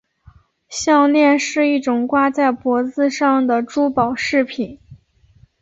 [0.67, 4.79] 项链是一种挂在脖子上的珠宝饰品。